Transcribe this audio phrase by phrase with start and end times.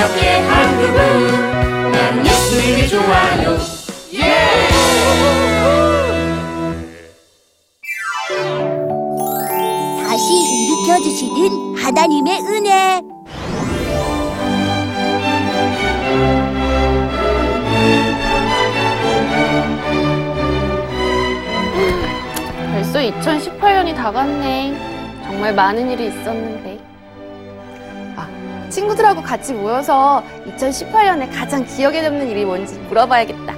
[0.00, 3.56] 옆에 한 그분 난 예수님이 좋아요
[10.02, 10.32] 다시
[10.64, 13.00] 일으켜주시는 하나님의 은혜.
[22.72, 24.74] 벌써 2018년이 다 갔네.
[25.24, 26.95] 정말 많은 일이 있었는데.
[28.66, 33.54] 아, 친구들하고 같이 모여서 2018년에 가장 기억에 남는 일이 뭔지 물어봐야겠다.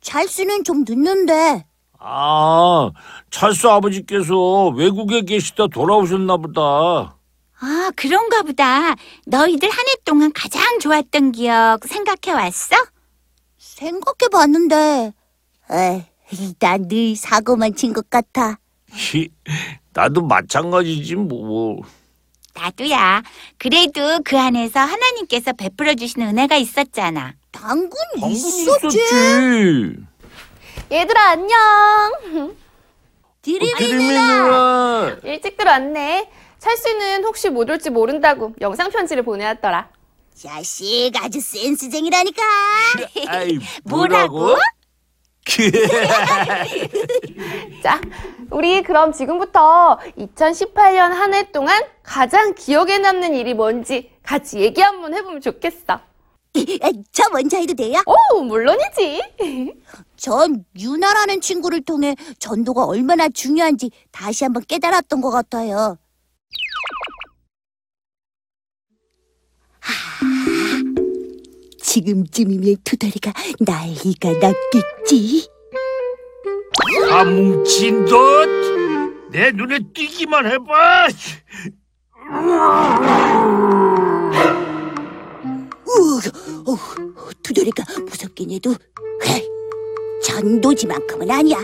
[0.00, 1.66] 찰수는 좀 늦는데.
[1.98, 2.90] 아,
[3.30, 6.60] 찰수 아버지께서 외국에 계시다 돌아오셨나 보다.
[7.60, 8.94] 아, 그런가 보다.
[9.26, 12.76] 너희들 한 해 동안 가장 좋았던 기억 생각해 왔어?
[13.58, 15.12] 생각해봤는데.
[16.58, 18.58] 난늘 사고만 친 것 같아.
[18.90, 19.28] 히,
[19.92, 21.80] 나도 마찬가지지 뭐.
[22.54, 23.22] 나도야.
[23.56, 27.34] 그래도 그 안에서 하나님께서 베풀어 주신 은혜가 있었잖아.
[27.52, 27.90] 당근
[28.30, 28.62] 있었지.
[28.62, 29.96] 있었지.
[30.90, 32.54] 얘들아, 안녕!
[33.42, 34.44] 드림이 드림이 누나.
[34.44, 35.16] 누나.
[35.24, 36.30] 일찍 들어왔네.
[36.58, 39.88] 찰수는 혹시 못 올지 모른다고 영상 편지를 보내왔더라.
[40.34, 42.42] 자식 아주 센스쟁이라니까.
[43.28, 44.56] 아이, 뭐라고?
[47.82, 48.00] 자,
[48.50, 55.14] 우리 그럼 지금부터 2018년 한 해 동안 가장 기억에 남는 일이 뭔지 같이 얘기 한번
[55.14, 56.00] 해보면 좋겠어.
[57.12, 58.00] 저 먼저 해도 돼요?
[58.34, 59.22] 오, 물론이지.
[60.16, 65.98] 전 유나라는 친구를 통해 전도가 얼마나 중요한지 다시 한번 깨달았던 것 같아요.
[71.98, 75.48] 지금쯤이면 두다리가 난리가 났겠지.
[77.10, 78.16] 아, 뭉친 듯.
[79.30, 81.08] 내 눈에 띄기만 해봐.
[85.86, 86.20] 우,
[86.70, 86.76] 어,
[87.42, 88.74] 두다리가 무섭긴 해도
[89.26, 89.48] 헤이,
[90.22, 91.58] 전도지만큼은 아니야.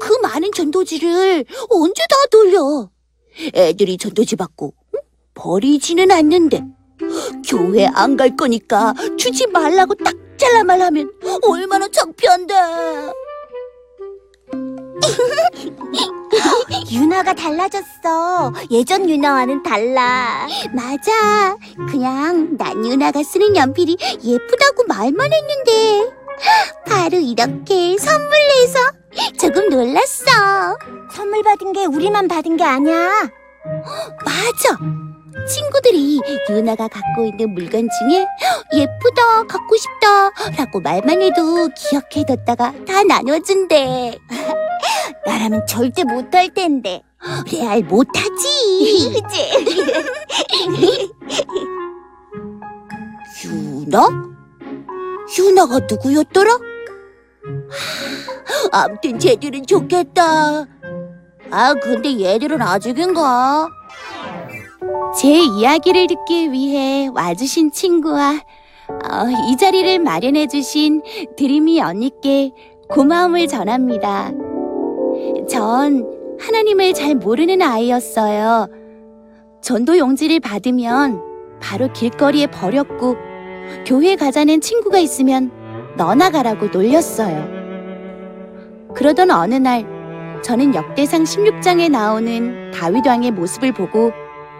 [0.00, 2.90] 그 많은 전도지를 언제 다 돌려?
[3.54, 5.00] 애들이 전도지 받고 응?
[5.34, 6.62] 버리지는 않는데
[7.48, 11.10] 교회 안 갈 거니까 주지 말라고 딱 잘라 말하면
[11.48, 12.54] 얼마나 창피한데.
[16.90, 18.52] 유나가 달라졌어.
[18.70, 20.46] 예전 유나와는 달라.
[20.72, 21.56] 맞아.
[21.90, 26.12] 그냥 난 유나가 쓰는 연필이 예쁘다고 말만 했는데
[26.86, 28.78] 바로 이렇게 선물 내서
[29.38, 30.76] 조금 놀랐어.
[31.12, 33.30] 선물 받은 게 우리만 받은 게 아니야.
[34.24, 34.78] 맞아.
[35.48, 38.26] 친구들이 유나가 갖고 있는 물건 중에
[38.72, 44.18] 예쁘다, 갖고 싶다 라고 말만 해도 기억해뒀다가 다 나눠준대.
[45.26, 47.02] 나라면 절대 못할 텐데.
[47.52, 49.22] 레알 못하지.
[49.22, 49.50] 그치?
[53.48, 54.08] 유나?
[55.38, 56.52] 유나가 누구였더라?
[56.52, 56.58] 하,
[58.82, 60.66] 아무튼 쟤들은 좋겠다.
[61.50, 63.68] 아, 근데 얘들은 아직인가?
[65.16, 68.40] 제 이야기를 듣기 위해 와주신 친구와
[68.88, 71.02] 어, 이 자리를 마련해주신
[71.36, 72.52] 드림이 언니께
[72.88, 74.32] 고마움을 전합니다.
[75.48, 76.04] 전
[76.40, 78.68] 하나님을 잘 모르는 아이였어요.
[79.62, 81.22] 전도 용지를 받으면
[81.60, 83.16] 바로 길거리에 버렸고
[83.86, 85.50] 교회 가자는 친구가 있으면
[85.96, 87.64] 너나 가라고 놀렸어요.
[88.94, 89.86] 그러던 어느 날
[90.42, 94.12] 저는 역대상 16장에 나오는 다윗 왕의 모습을 보고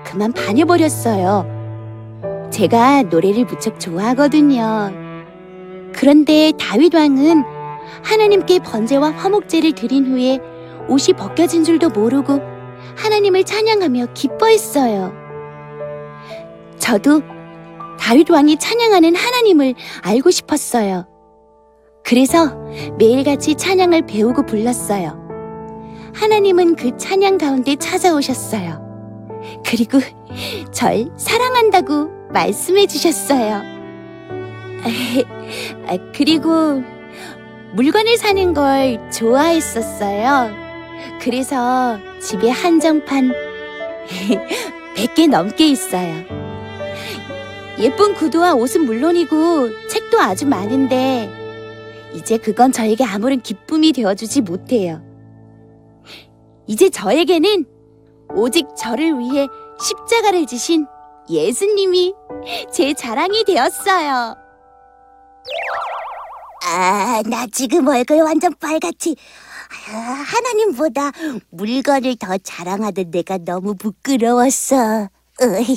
[0.05, 1.55] 그만 반해버렸어요.
[2.53, 4.93] 제가 노래를 무척 좋아하거든요.
[5.93, 7.43] 그런데 다윗 왕은
[8.03, 10.39] 하나님께 번제와 화목제를 드린 후에
[10.89, 12.41] 옷이 벗겨진 줄도 모르고
[12.97, 15.13] 하나님을 찬양하며 기뻐했어요.
[16.79, 17.23] 저도
[17.99, 21.07] 다윗 왕이 찬양하는 하나님을 알고 싶었어요.
[22.05, 22.55] 그래서
[22.99, 25.25] 매일같이 찬양을 배우고 불렀어요.
[26.15, 28.84] 하나님은 그 찬양 가운데 찾아오셨어요.
[29.65, 29.99] 그리고
[30.73, 33.63] 절 사랑한다고 말씀해 주셨어요.
[35.87, 36.83] 아, 그리고
[37.75, 40.51] 물건을 사는 걸 좋아했었어요.
[41.21, 43.33] 그래서 집에 한정판
[44.97, 46.25] 100개 넘게 있어요.
[47.79, 51.29] 예쁜 구두와 옷은 물론이고 책도 아주 많은데
[52.15, 55.03] 이제 그건 저에게 아무런 기쁨이 되어주지 못해요.
[56.67, 57.67] 이제 저에게는
[58.31, 59.47] 오직 저를 위해
[59.81, 60.87] 십자가를 지신
[61.29, 62.15] 예수님이
[62.73, 64.37] 제 자랑이 되었어요.
[66.67, 69.17] 아, 나 지금 얼굴 완전 빨갛지.
[69.91, 71.11] 아, 하나님보다
[71.51, 75.09] 물건을 더 자랑하던 내가 너무 부끄러웠어.
[75.43, 75.77] 으이.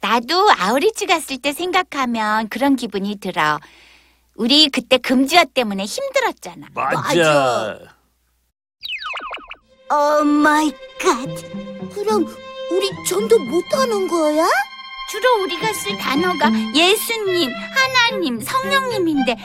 [0.00, 3.58] 나도 outreach 갔을 때 생각하면 그런 기분이 들어.
[4.36, 6.68] 우리 그때 금지어 때문에 힘들었잖아.
[6.74, 7.00] 맞아.
[7.00, 7.93] 맞아.
[9.90, 11.26] Oh my God.
[11.94, 12.26] 그럼
[12.72, 14.46] 우리 전도 못하는 거야?
[15.10, 19.36] 주로 우리가 쓸 단어가 예수님, 하나님, 성령님인데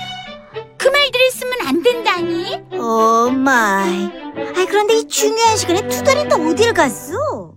[0.78, 2.62] 그 말들을 쓰면 안 된다니?
[2.80, 4.06] Oh my.
[4.06, 7.54] 아 그런데 이 중요한 시간에 투덜이는 어딜 갔어?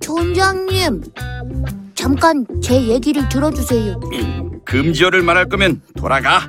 [0.00, 1.02] 총장님,
[1.94, 4.00] 잠깐 제 얘기를 들어주세요.
[4.66, 6.40] 금지어를 말할 거면 돌아가.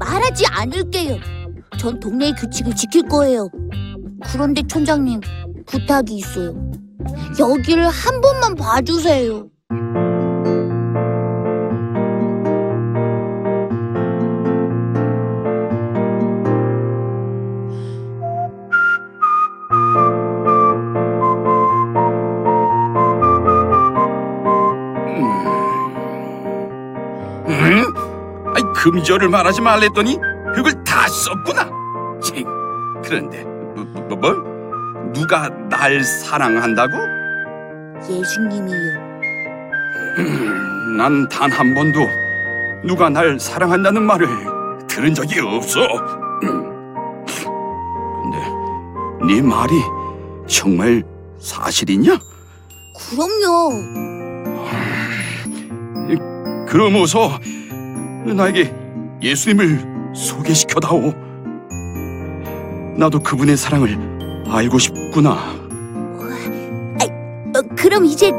[0.00, 1.18] 말하지 않을게요.
[1.78, 3.48] 전 동네의 규칙을 지킬 거예요.
[4.24, 5.20] 그런데 촌장님,
[5.66, 6.54] 부탁이 있어요.
[7.38, 9.48] 여기를 한 번만 봐주세요.
[27.48, 27.84] 응?
[28.54, 30.18] 아이 금지어를 말하지 말랬더니
[30.54, 31.64] 그걸 다 썼구나.
[32.20, 32.44] 참,
[33.02, 33.44] 그런데
[33.84, 35.12] 뭐, 뭐, 뭐?
[35.12, 36.92] 누가 날 사랑한다고?
[38.08, 39.10] 예수님이요.
[40.96, 42.00] 난 단 한 번도
[42.86, 44.26] 누가 날 사랑한다는 말을
[44.88, 45.80] 들은 적이 없어.
[48.22, 48.38] 근데
[49.34, 49.72] 네 말이
[50.46, 51.02] 정말
[51.38, 52.18] 사실이냐?
[53.10, 53.70] 그럼요.
[56.68, 57.38] 그럼 어서
[58.26, 58.72] 나에게
[59.22, 61.12] 예수님을 소개시켜다오.
[63.00, 63.98] 나도 그분의 사랑을
[64.46, 65.30] 알고 싶구나.
[67.00, 68.30] 어, 그럼 이제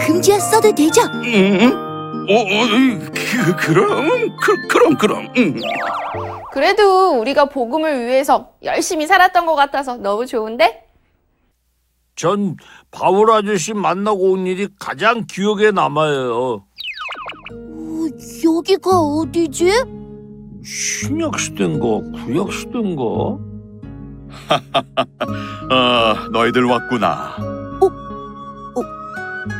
[0.00, 1.02] 금지어 써도 되죠?
[1.24, 1.72] 응?
[2.28, 2.66] 어, 어,
[3.14, 5.28] 그, 그럼, 그, 그럼, 그럼.
[5.36, 5.54] 응.
[6.50, 10.84] 그래도 우리가 복음을 위해서 열심히 살았던 것 같아서 너무 좋은데?
[12.16, 12.56] 전
[12.90, 16.54] 바울 아저씨 만나고 온 일이 가장 기억에 남아요.
[16.54, 16.64] 어,
[18.44, 19.70] 여기가 어디지?
[20.64, 21.86] 신약 시대인가
[22.24, 23.47] 구약 시대인가?
[25.70, 27.36] 아, 너희들 왔구나.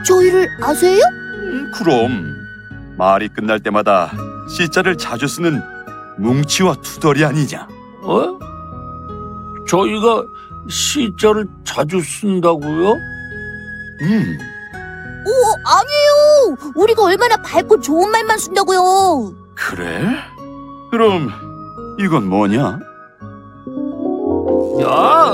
[0.07, 1.01] 저희를 아세요?
[1.35, 2.35] 음, 그럼
[2.97, 4.11] 말이 끝날 때마다
[4.49, 5.63] 시자를 자주 쓰는
[6.19, 7.67] 뭉치와 투덜이 아니냐?
[8.03, 8.39] 어?
[9.67, 10.25] 저희가
[10.69, 12.93] 시자를 자주 쓴다고요?
[14.01, 14.39] 음,
[15.27, 15.31] 오,
[15.67, 16.73] 아니에요.
[16.75, 19.35] 우리가 얼마나 밝고 좋은 말만 쓴다고요.
[19.55, 20.17] 그래?
[20.91, 21.31] 그럼
[21.99, 22.79] 이건 뭐냐?
[24.83, 25.33] 야,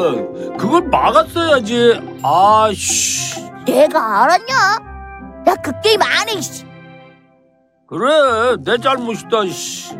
[0.58, 2.00] 그걸 막았어야지.
[2.22, 3.40] 아 씨.
[3.66, 4.54] 내가 알았냐?
[5.44, 6.40] 나 그 게임 안 해.
[6.40, 6.64] 씨.
[7.86, 9.94] 그래, 내 잘못이다, 씨.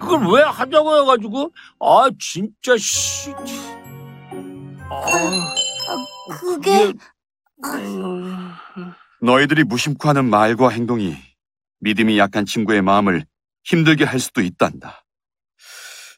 [0.00, 1.50] 그걸 왜 하자고 해가지고,
[1.80, 3.32] 아, 진짜, 씨.
[4.88, 5.06] 아,
[6.40, 6.92] 그게
[9.20, 11.16] 너희들이 무심코 하는 말과 행동이
[11.80, 13.24] 믿음이 약한 친구의 마음을
[13.64, 15.04] 힘들게 할 수도 있단다.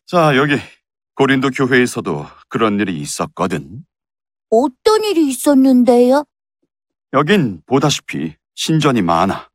[0.06, 0.58] 자, 여기
[1.18, 3.84] 고린도 교회에서도 그런 일이 있었거든.
[4.50, 6.24] 어떤 일이 있었는데요?
[7.12, 9.48] 여긴 보다시피 신전이 많아.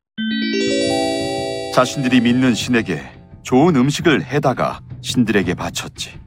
[1.74, 3.02] 자신들이 믿는 신에게
[3.44, 6.20] 좋은 음식을 해다가 신들에게 바쳤지.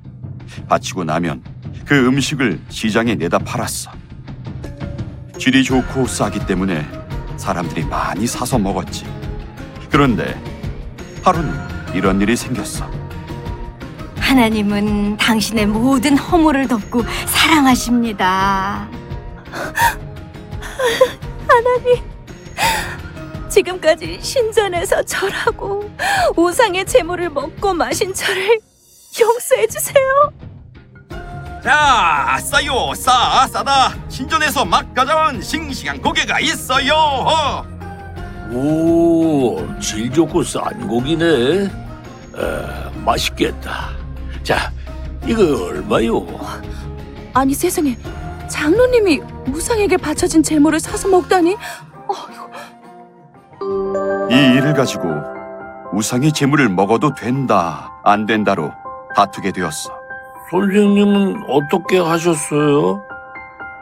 [0.67, 1.44] 바치고 나면
[1.86, 3.91] 그 음식을 시장에 내다 팔았어.
[5.38, 6.84] 질이 좋고 싸기 때문에
[7.38, 9.06] 사람들이 많이 사서 먹었지.
[9.91, 10.34] 그런데
[11.24, 11.53] 하루는
[11.94, 12.97] 이런 일이 생겼어.
[14.27, 18.89] 하나님은 당신의 모든 허물을 덮고 사랑하십니다.
[23.50, 25.89] 지금까지 신전에서 절하고
[26.36, 28.60] 우상의 제물을 먹고 마신 저를
[29.19, 29.96] 용서해 주세요.
[31.63, 33.96] 자, 싸요, 싸, 싸다.
[34.10, 37.65] 신전에서 막 가져온 싱싱한 고기가 있어요.
[38.51, 41.63] 오, 질 좋고 싼 고기네.
[41.63, 41.69] 에,
[43.05, 43.97] 맛있겠다.
[44.48, 44.72] 자,
[45.25, 46.25] 이거 얼마요?
[47.34, 47.98] 아니 세상에
[48.48, 51.58] 장로님이 우상에게 바쳐진 제물을 사서 먹다니
[54.32, 55.10] 이 일을 가지고
[55.92, 58.72] 우상의 제물을 먹어도 된다, 안 된다로
[59.18, 59.92] 다투게 되었어.
[60.50, 63.04] 선생님은 어떻게 하셨어요?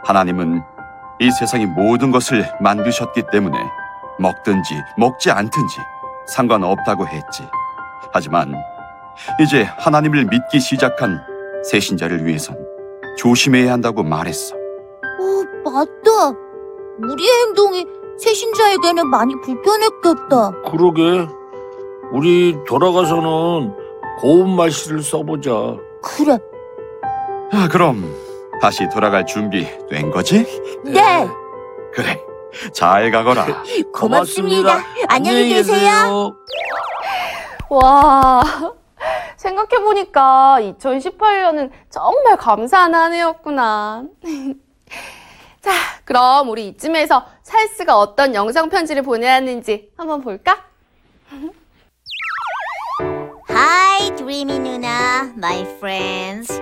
[0.04, 0.64] 하나님은
[1.20, 3.56] 이 세상의 모든 것을 만드셨기 때문에
[4.18, 5.78] 먹든지 먹지 않든지
[6.26, 7.48] 상관없다고 했지.
[8.12, 8.56] 하지만
[9.42, 11.20] 이제 하나님을 믿기 시작한
[11.70, 12.58] 새신자를 위해선
[13.18, 14.56] 조심해야 한다고 말했어.
[14.56, 16.38] 어, 맞다.
[17.02, 17.86] 우리의 행동이
[18.18, 20.52] 새신자에게는 많이 불편했겠다.
[20.70, 21.28] 그러게.
[22.12, 23.74] 우리 돌아가서는
[24.20, 25.52] 고운 말씨를 써보자.
[26.02, 26.38] 그래,
[27.52, 28.10] 아, 그럼
[28.62, 30.46] 다시 돌아갈 준비 된 거지?
[30.86, 31.28] 네.
[31.94, 32.22] 그래.
[32.72, 33.46] 잘 가거라.
[33.94, 34.80] 고맙습니다.
[35.10, 36.36] 안녕히 계세요.
[37.70, 38.42] 와,
[39.38, 44.04] 생각해보니까 2018년은 정말 감사한 한 해였구나.
[45.62, 45.72] 자,
[46.04, 50.64] 그럼 우리 이쯤에서 찰스가 어떤 영상 편지를 보내왔는지 한번 볼까?
[53.50, 56.62] Hi, 드리미 누나, my friends.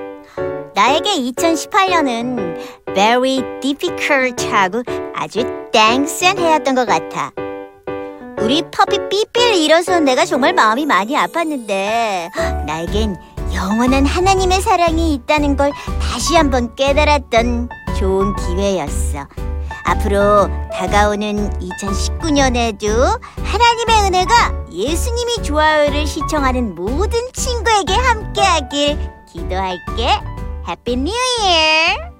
[0.73, 2.57] 나에게 2018년은
[2.93, 7.31] very difficult하고 아주 땡센 해였던 것 같아.
[8.43, 12.29] 우리 퍼피 삐삐를 잃어서 내가 정말 마음이 많이 아팠는데
[12.65, 13.15] 나에겐
[13.53, 15.71] 영원한 하나님의 사랑이 있다는 걸
[16.01, 19.27] 다시 한번 깨달았던 좋은 기회였어.
[19.85, 28.97] 앞으로 다가오는 2019년에도 하나님의 은혜가 예수님이 좋아요를 시청하는 모든 친구에게 함께하길
[29.31, 30.09] 기도할게.
[30.67, 32.11] Happy New Year!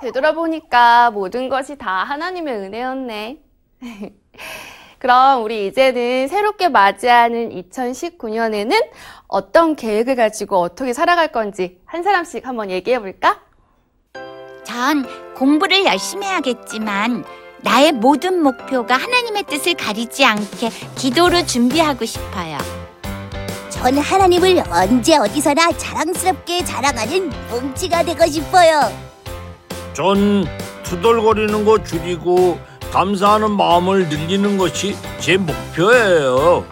[0.00, 3.38] 되돌아보니까 모든 것이 다 하나님의 은혜였네.
[4.98, 8.72] 그럼 우리 이제는 새롭게 맞이하는 2019년에는
[9.28, 13.40] 어떤 계획을 가지고 어떻게 살아갈 건지 한 사람씩 한번 얘기해 볼까?
[14.64, 17.24] 전 공부를 열심히 하겠지만
[17.62, 22.58] 나의 모든 목표가 하나님의 뜻을 가리지 않게 기도로 준비하고 싶어요.
[23.70, 28.92] 전 하나님을 언제 어디서나 자랑스럽게 자랑하는 뭉치가 되고 싶어요.
[29.92, 30.44] 전
[30.82, 32.58] 투덜거리는 거 줄이고
[32.92, 36.64] 감사하는 마음을 늘리는 것이 제 목표예요.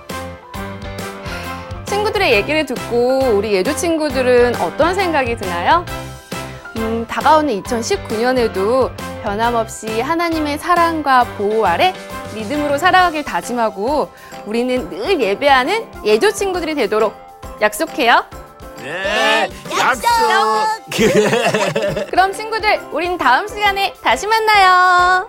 [1.85, 5.85] 친구들의 얘기를 듣고 우리 예조 친구들은 어떤 생각이 드나요?
[6.77, 8.91] 음, 다가오는 2019년에도
[9.23, 11.93] 변함없이 하나님의 사랑과 보호 아래
[12.35, 14.11] 믿음으로 살아가길 다짐하고
[14.47, 17.15] 우리는 늘 예배하는 예조 친구들이 되도록
[17.61, 18.25] 약속해요.
[18.83, 20.07] 네, 약속!
[22.11, 25.29] 그럼 친구들, 우린 다음 시간에 다시 만나요.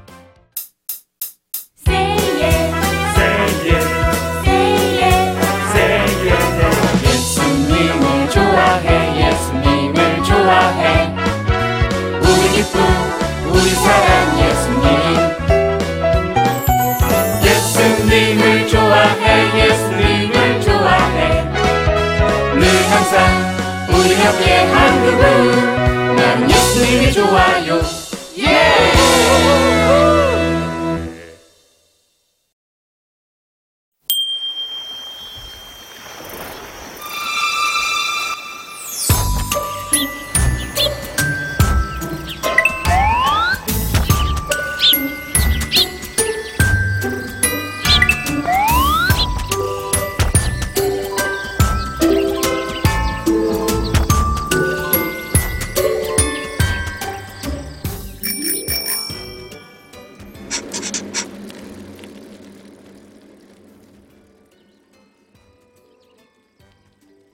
[24.03, 28.00] 우리 옆에 한 그분 나는 예수님이 좋아요